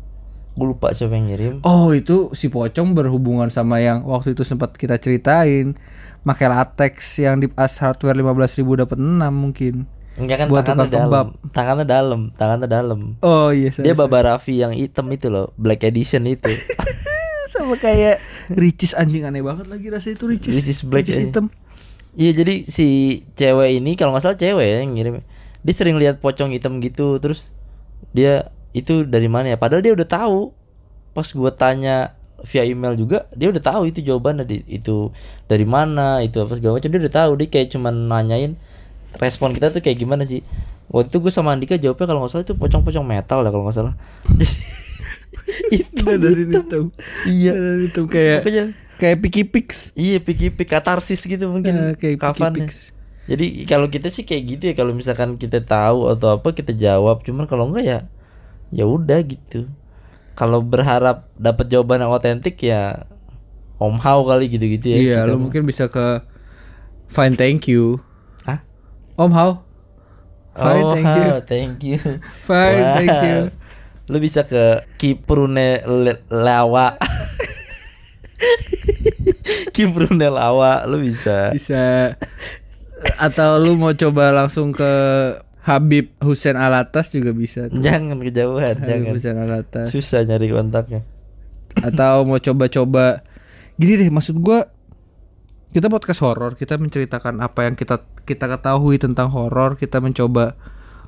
[0.56, 1.54] Gue lupa siapa yang ngirim.
[1.62, 5.76] Oh itu si pocong berhubungan sama yang waktu itu sempat kita ceritain
[6.24, 9.84] pakai latex yang di as hardware 15.000 dapat 6 mungkin.
[10.16, 11.06] Enggak kan Buat tangannya dalam.
[11.12, 11.26] kebab.
[11.52, 13.00] Tangannya dalam, tangannya dalam.
[13.20, 16.48] Oh iya Dia Baba Raffi yang hitam itu loh, Black Edition itu.
[17.52, 18.18] sama kayak
[18.50, 20.52] Ricis anjing aneh banget lagi rasa itu Ricis.
[20.56, 21.24] Ricis Black Ricis aja.
[21.28, 21.46] hitam.
[22.16, 22.86] Iya jadi si
[23.36, 25.20] cewek ini kalau nggak salah cewek ya yang ngirim.
[25.60, 27.52] Dia sering lihat pocong hitam gitu, terus
[28.16, 29.56] dia itu dari mana ya?
[29.56, 30.52] Padahal dia udah tahu.
[31.16, 32.12] Pas gua tanya
[32.44, 35.08] via email juga, dia udah tahu itu jawabannya di, itu
[35.48, 37.30] dari mana, itu apa segala macam dia udah tahu.
[37.40, 38.52] Dia kayak cuman nanyain
[39.16, 40.44] respon kita tuh kayak gimana sih.
[40.92, 43.76] Waktu itu gue sama Andika jawabnya kalau nggak salah itu pocong-pocong metal dah kalau nggak
[43.80, 43.94] salah.
[45.74, 46.84] itu dari hitam.
[47.24, 47.52] Iya.
[47.56, 48.64] Dari hitam kayak Makanya
[49.00, 49.68] kayak Picky Pix.
[49.96, 52.68] Iya, piki pik katarsis gitu mungkin Eh, kayak kafannya.
[53.26, 57.26] Jadi kalau kita sih kayak gitu ya kalau misalkan kita tahu atau apa kita jawab.
[57.26, 57.98] Cuman kalau enggak ya
[58.70, 59.66] ya udah gitu.
[60.34, 63.04] Kalau berharap dapat jawaban yang otentik ya
[63.76, 64.96] Om How kali gitu-gitu ya.
[64.96, 65.40] Iya, Kita lu mah.
[65.48, 66.20] mungkin bisa ke
[67.06, 67.98] Fine thank you.
[68.42, 68.58] Hah?
[69.14, 69.50] Om how?
[70.52, 71.22] Fine oh, thank you.
[71.22, 71.98] how, thank you.
[72.42, 73.22] Fine thank Wow.
[73.22, 73.38] you.
[74.06, 76.96] Lu bisa ke Kiprune Le- Lawa.
[79.74, 81.52] Kiprune Lawa lu bisa.
[81.52, 82.14] Bisa
[83.20, 84.92] atau lu mau coba langsung ke
[85.66, 87.66] Habib Hussein Alatas juga bisa.
[87.66, 87.82] tuh.
[87.82, 89.10] Jangan kejauhan, Habib jangan.
[89.10, 89.90] Hussein Alatas.
[89.90, 91.02] Susah nyari kontaknya.
[91.76, 93.20] atau mau coba-coba
[93.76, 94.64] gini deh maksud gua
[95.76, 100.56] kita podcast horor kita menceritakan apa yang kita kita ketahui tentang horor kita mencoba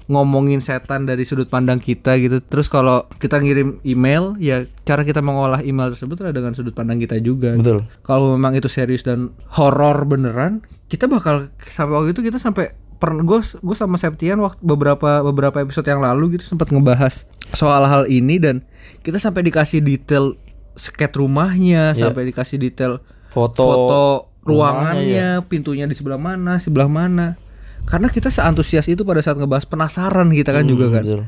[0.09, 5.25] ngomongin setan dari sudut pandang kita gitu terus kalau kita ngirim email ya cara kita
[5.25, 7.89] mengolah email tersebut adalah dengan sudut pandang kita juga Betul.
[8.05, 10.61] kalau memang itu serius dan horor beneran
[10.93, 15.59] kita bakal sampai waktu itu kita sampai pernah gue gue sama Septian waktu beberapa beberapa
[15.59, 18.67] episode yang lalu gitu sempat ngebahas soal hal ini dan
[19.01, 20.35] kita sampai dikasih detail
[20.75, 22.11] sket rumahnya Iya.
[22.11, 24.03] sampai dikasih detail Foto, foto
[24.43, 27.39] ruangannya pintunya di sebelah mana sebelah mana
[27.85, 31.23] karena kita seantusias itu pada saat ngebahas penasaran kita kan Hmm, juga kan betul.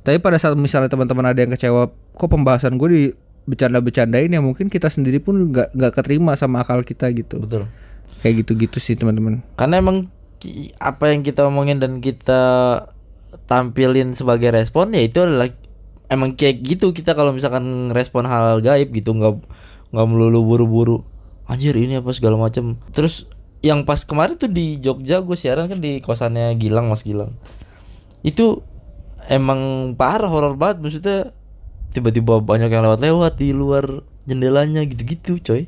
[0.00, 3.02] tapi pada saat misalnya teman-teman ada yang kecewa, kok pembahasan gue di
[3.46, 7.38] bercanda-bercandain ya mungkin kita sendiri pun nggak nggak keterima sama akal kita gitu.
[7.38, 7.66] Betul.
[8.18, 9.42] Kayak gitu-gitu sih teman-teman.
[9.54, 10.10] Karena emang
[10.78, 12.40] apa yang kita omongin dan kita
[13.46, 15.50] tampilin sebagai respon ya itu adalah
[16.08, 16.90] emang kayak gitu.
[16.90, 19.34] Kita kalau misalkan respon hal gaib gitu nggak
[19.94, 20.98] nggak melulu buru-buru
[21.46, 23.30] anjir ini apa segala macam terus
[23.62, 27.34] yang pas kemarin tuh di Jogja gue siaran kan di kosannya Gilang Mas Gilang.
[28.22, 28.62] Itu
[29.26, 30.82] emang parah horor banget.
[30.82, 31.18] Maksudnya
[31.90, 35.66] tiba-tiba banyak yang lewat-lewat di luar jendelanya gitu-gitu coy.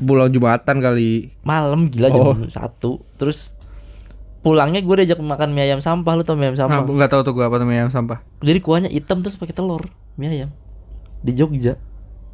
[0.00, 1.34] Pulang Jumatan kali.
[1.42, 2.34] malam gila Oh.
[2.34, 3.02] jam satu.
[3.18, 3.52] Terus
[4.40, 7.22] pulangnya gue diajak makan mie ayam sampah lu tau mie ayam Nah, sampah nggak tahu
[7.22, 8.18] tuh gue apa namanya ayam sampah.
[8.38, 10.50] jadi kuahnya hitam terus pakai telur mie ayam
[11.20, 11.76] di Jogja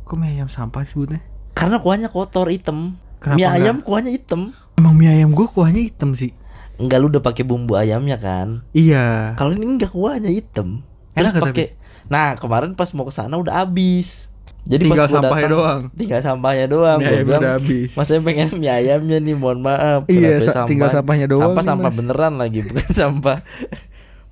[0.02, 1.18] Kok mie ayam sampah sebutnya?
[1.52, 3.56] karena kuahnya kotor hitam Kenapa mie nggak?
[3.58, 4.40] ayam kuahnya hitam
[4.74, 6.30] Emang mie ayam gue kuahnya hitam sih.
[6.76, 9.34] enggak lu udah pakai bumbu ayamnya kan Iya.
[9.34, 11.74] kalau ini enggak kuahnya hitam terus pakai
[12.06, 14.30] nah kemarin pas mau ke sana udah habis
[14.66, 15.80] jadi Tinggal sampahnya datang, doang.
[15.94, 17.90] tinggal sampahnya doang Mie bilang, udah habis.
[17.92, 21.88] Mas saya pengen mie ayamnya nih mohon maaf Iya, sa- tinggal sampahnya doang Sampah sampah
[21.88, 21.96] Mas.
[21.96, 23.38] beneran lagi bukan sampah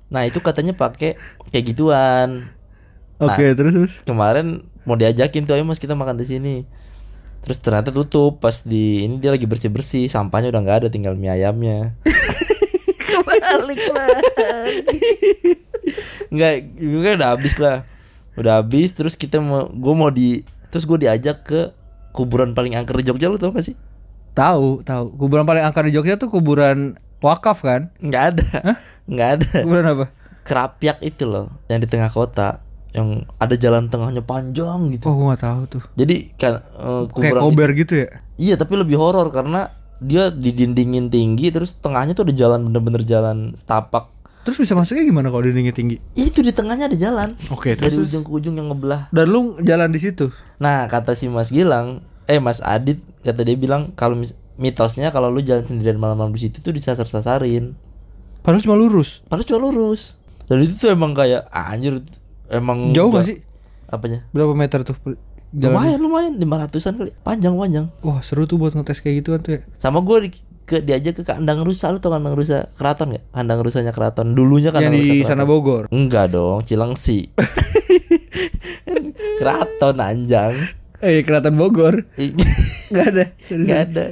[0.05, 1.15] Nah itu katanya pakai
[1.49, 2.51] kayak gituan
[3.15, 3.93] Oke, terus terus.
[4.03, 4.47] Kemarin
[4.83, 6.55] mau diajakin tuh ayo mas kita makan di sini
[7.39, 11.13] Terus ternyata tutup pas di ini dia lagi bersih bersih sampahnya udah nggak ada tinggal
[11.13, 11.93] mie ayamnya.
[13.05, 15.53] Kebalik lagi.
[16.27, 17.85] Nggak, gue udah habis lah.
[18.35, 21.71] Udah habis terus kita mau gue mau di terus gue diajak ke
[22.15, 23.75] kuburan paling angker di Jogja lu tau gak sih?
[24.35, 25.15] Tahu, tahu.
[25.15, 27.91] Kuburan paling angker di Jogja tuh kuburan wakaf kan?
[28.03, 28.49] Nggak ada.
[29.07, 29.51] Nggak ada.
[29.63, 30.05] Kuburan apa?
[30.45, 32.63] Kerapiak itu loh yang di tengah kota
[32.95, 35.11] yang ada jalan tengahnya panjang gitu.
[35.11, 35.83] Oh, gue nggak tahu tuh.
[35.99, 38.09] Jadi kan Kayak kuburan kober gitu ya?
[38.35, 43.51] Iya tapi lebih horor karena dia didindingin tinggi terus tengahnya tuh ada jalan bener-bener jalan
[43.55, 44.14] setapak.
[44.45, 45.97] Terus bisa masuknya gimana kalau dindingnya tinggi?
[46.13, 47.33] Itu di tengahnya ada jalan.
[47.49, 48.07] Oke, Dari terus, terus.
[48.07, 49.09] ujung ke ujung yang ngebelah.
[49.09, 50.29] Dan lu jalan di situ.
[50.55, 54.21] Nah kata si Mas Gilang, eh Mas Adit kata dia bilang kalau
[54.55, 57.73] mitosnya kalau lu jalan sendirian malam-malam di situ tuh disasar-sasarin.
[58.39, 59.25] Padahal cuma lurus.
[59.25, 60.21] Padahal cuma lurus.
[60.45, 61.97] Dan itu tuh emang kayak ah, anjir
[62.47, 63.37] emang Jauh nggak- gak sih?
[63.87, 64.29] Apanya?
[64.29, 64.93] Berapa meter tuh
[65.51, 65.73] jalan?
[65.73, 67.11] Lumayan lumayan 500-an kali.
[67.19, 67.89] Panjang-panjang.
[67.99, 69.61] Wah seru tuh buat ngetes kayak gituan tuh ya.
[69.75, 73.23] Sama gue ke diajak ke kandang rusa lu tau kandang rusa keraton gak?
[73.31, 75.47] Kandang rusanya keraton dulunya Yang kandang di rusa sana keraton.
[75.47, 75.83] Bogor.
[75.89, 77.19] Enggak dong, Cilengsi.
[79.39, 80.53] keraton anjang.
[80.99, 82.03] Eh keraton Bogor.
[82.91, 83.23] Nggak ada.
[83.49, 84.05] Enggak ada.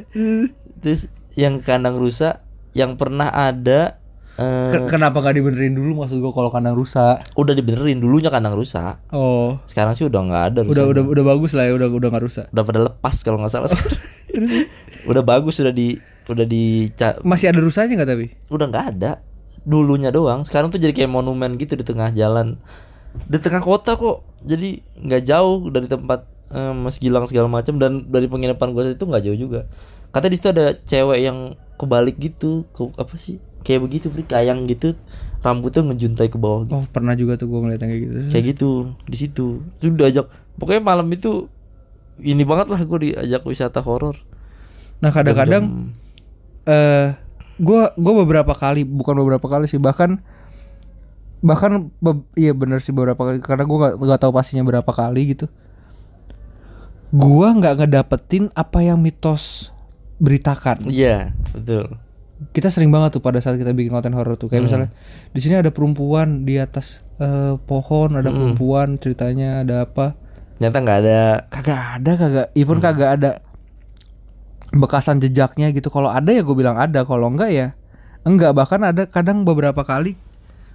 [0.80, 2.42] Terus yang kandang rusa
[2.74, 3.98] yang pernah ada
[4.34, 7.22] Ken- Kenapa nggak dibenerin dulu maksud gua kalau kandang rusak?
[7.38, 8.98] udah dibenerin dulunya kandang rusa.
[9.14, 10.90] Oh, Sekarang sih udah nggak ada udah rusanya.
[10.90, 12.46] udah udah bagus lah ya, udah udah nggak rusak.
[12.50, 13.70] udah pada lepas kalau nggak salah.
[15.10, 16.88] udah bagus udah di udah di
[17.28, 18.26] Masih ada rusanya nggak tapi?
[18.48, 19.12] udah nggak ada.
[19.64, 20.44] Dulunya doang.
[20.44, 22.60] Sekarang tuh jadi kayak monumen gitu di tengah jalan.
[23.28, 24.28] Di tengah kota kok.
[24.44, 29.04] Jadi nggak jauh dari tempat eh, Mas Gilang segala macam dan dari penginapan gue itu
[29.08, 29.68] nggak jauh juga.
[30.12, 32.68] Kata di situ ada cewek yang kebalik gitu.
[32.76, 33.40] Ke apa sih?
[33.64, 35.00] Kayak begitu beri kayang gitu.
[35.44, 36.76] Rambutnya ngejuntai ke bawah gitu.
[36.76, 38.18] Oh pernah juga tuh gua ngeliat yang kayak gitu.
[38.32, 38.70] kayak gitu.
[39.08, 39.46] Di situ.
[39.80, 40.28] Itu diajak.
[40.60, 41.48] Pokoknya malam itu
[42.22, 44.20] ini banget lah gue diajak wisata horor.
[45.02, 45.96] Nah kadang-kadang
[46.64, 47.08] Eh
[47.60, 50.24] gua gua beberapa kali bukan beberapa kali sih bahkan
[51.44, 55.36] bahkan be- iya bener sih beberapa kali karena gua nggak nggak tahu pastinya berapa kali
[55.36, 55.52] gitu.
[57.14, 59.70] Gua nggak ngedapetin apa yang mitos
[60.18, 60.90] beritakan.
[60.90, 62.00] Iya betul.
[62.52, 64.90] Kita sering banget tuh pada saat kita bikin konten horor tuh kayak misalnya
[65.32, 70.18] di sini ada perempuan di atas eh, pohon ada perempuan ceritanya ada apa.
[70.58, 71.22] Ternyata nggak ada.
[71.54, 73.30] kagak ada kagak even kagak ada
[74.74, 75.88] bekasan jejaknya gitu.
[75.88, 77.68] Kalau ada ya gue bilang ada kalau enggak ya
[78.24, 78.52] enggak.
[78.52, 80.18] Bahkan ada kadang beberapa kali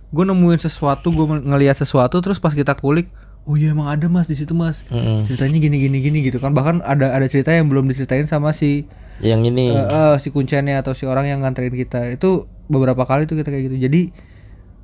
[0.08, 3.12] gue nemuin sesuatu gue ngelihat sesuatu terus pas kita kulik
[3.44, 4.84] oh iya emang ada mas di situ mas.
[4.88, 5.24] Mm-mm.
[5.24, 6.52] ceritanya gini gini gini gitu kan.
[6.52, 8.84] Bahkan ada ada cerita yang belum diceritain sama si
[9.18, 9.66] Yang ini.
[9.72, 12.06] eh, eh, si kuncennya atau si orang yang nganterin kita.
[12.08, 13.76] Itu beberapa kali tuh kita kayak gitu.
[13.80, 14.02] Jadi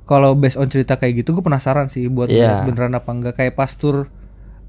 [0.03, 2.61] kalau based on cerita kayak gitu gue penasaran sih buat Iya.
[2.61, 3.33] ngeliat beneran apa enggak.
[3.35, 4.09] Kayak pastur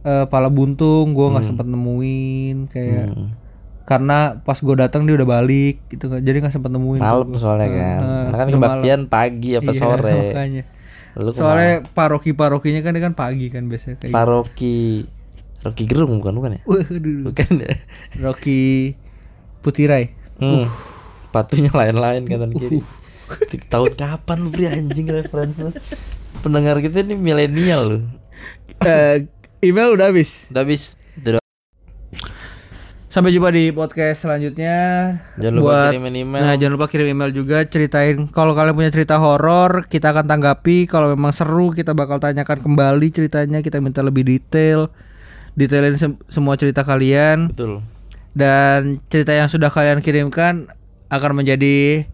[0.03, 2.57] eh, pala buntung gue nggak sempet nemuin.
[2.71, 3.29] Kayak Hmm.
[3.87, 7.71] Karena pas gue datang dia udah balik gitu kan jadi nggak sempet nemuin malam soalnya
[7.71, 7.99] kan.
[8.03, 10.11] Heeh, Karena kan kebaktian pagi apa Iya, sore.
[10.35, 10.63] makanya.
[11.17, 14.19] Lu soalnya paroki parokinya kan dia kan pagi kan biasanya kayak gitu.
[14.19, 14.77] Paroki
[15.63, 16.63] Rocky Gerung bukan bukan ya?
[16.67, 17.75] Waduh, Bukan ya?
[18.21, 18.95] Rocky
[19.63, 20.69] Putirai Hmm.
[21.33, 22.85] Patunya lain-lain kanan kiri.
[23.67, 25.73] Tahun kapan lu beri anjing referensi lu?
[26.45, 27.99] Pendengar kita ini milenial lu.
[28.85, 29.25] Eh,
[29.65, 31.01] email udah habis Udah habis.
[33.17, 34.77] Sampai jumpa di podcast selanjutnya.
[35.41, 36.43] Jangan lupa kirimin email.
[36.45, 40.85] Nah, jangan lupa kirim email juga ceritain kalau kalian punya cerita horor, kita akan tanggapi.
[40.85, 44.93] Kalau memang seru, kita bakal tanyakan kembali ceritanya, kita minta lebih detail.
[45.57, 47.81] Detailin sem- semua cerita kalian Betul.
[48.37, 50.69] dan cerita yang sudah kalian kirimkan
[51.09, 52.05] akan menjadi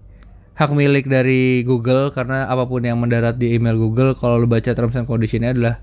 [0.54, 4.70] hak milik dari Google karena apa pun yang mendarat di email Google kalau lu baca
[4.70, 5.82] terms and conditionnya adalah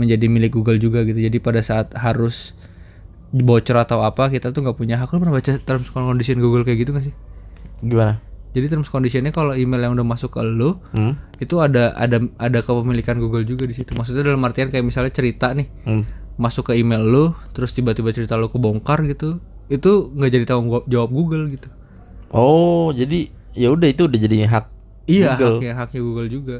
[0.00, 1.20] menjadi milik Google juga gitu.
[1.20, 2.56] Jadi pada saat harus
[3.30, 5.10] bocor atau apa kita tuh nggak punya hak.
[5.10, 7.14] Lu pernah baca terms and condition Google kayak gitu gak sih?
[7.80, 8.20] Gimana?
[8.48, 11.14] Jadi terms conditionnya kalau email yang udah masuk ke lu Hmm?
[11.36, 13.92] itu ada ada ada kepemilikan Google juga di situ.
[13.92, 16.02] Maksudnya dalam artian kayak misalnya cerita nih Hmm.
[16.34, 21.10] masuk ke email lu terus tiba-tiba cerita lu kebongkar gitu itu nggak jadi tanggung jawab
[21.10, 21.68] Google gitu
[22.28, 24.64] Oh, jadi ya udah itu udah jadi hak
[25.06, 25.58] iya Google.
[25.58, 26.56] haknya haknya Google juga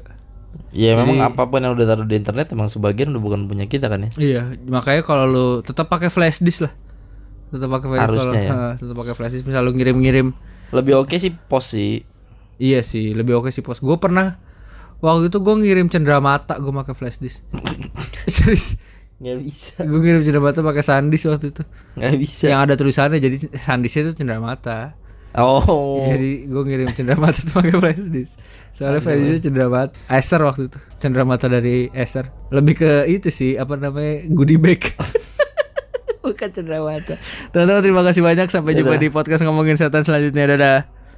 [0.69, 3.87] Ya memang apa pun yang udah taruh di internet emang sebagian udah bukan punya kita
[3.87, 4.11] kan ya.
[4.17, 6.73] iya makanya kalau lu tetap pakai flash disk lah
[7.49, 8.77] tetap pakai flash Harusnya kalau- ya.
[8.81, 10.33] tetap pakai flash disk misal lu ngirim-ngirim
[10.71, 12.05] Lebih oke sih pos sih.
[12.57, 14.37] iya sih lebih oke sih pos gue pernah
[14.99, 17.41] waktu itu gue ngirim cenderamata gue pakai flash disk
[18.27, 18.77] serius
[19.19, 19.83] Nggak bisa.
[19.83, 21.63] gue ngirim cenderamata pakai sandisk waktu itu
[21.95, 22.45] Nggak bisa.
[22.47, 24.95] yang ada tulisannya jadi sandisknya itu cenderamata
[25.37, 26.01] Oh.
[26.09, 28.35] Jadi gue ngirim cenderamata tuh pakai flash disk.
[28.73, 30.79] Soalnya flash disk cenderamata Acer waktu itu.
[30.99, 32.33] Cenderamata dari Acer.
[32.49, 34.81] Lebih ke itu sih apa namanya goodie bag.
[36.25, 37.21] Bukan cenderamata.
[37.53, 39.05] Teman-teman terima kasih banyak sampai jumpa Dadah.
[39.05, 40.45] di podcast ngomongin setan selanjutnya.
[40.57, 40.98] Dadah.